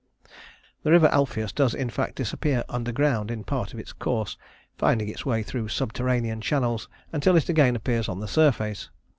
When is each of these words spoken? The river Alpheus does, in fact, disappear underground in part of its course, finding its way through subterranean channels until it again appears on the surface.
The 0.81 0.89
river 0.89 1.09
Alpheus 1.09 1.51
does, 1.51 1.75
in 1.75 1.91
fact, 1.91 2.15
disappear 2.15 2.63
underground 2.67 3.29
in 3.29 3.43
part 3.43 3.71
of 3.71 3.77
its 3.79 3.93
course, 3.93 4.35
finding 4.75 5.07
its 5.07 5.27
way 5.27 5.43
through 5.43 5.67
subterranean 5.67 6.41
channels 6.41 6.89
until 7.13 7.35
it 7.37 7.49
again 7.49 7.75
appears 7.75 8.09
on 8.09 8.19
the 8.19 8.27
surface. 8.27 8.89